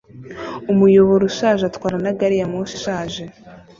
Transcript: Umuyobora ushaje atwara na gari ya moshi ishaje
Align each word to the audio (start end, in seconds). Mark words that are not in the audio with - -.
Umuyobora 0.71 1.23
ushaje 1.29 1.63
atwara 1.65 1.97
na 2.03 2.11
gari 2.19 2.35
ya 2.41 2.47
moshi 2.51 2.75
ishaje 2.79 3.23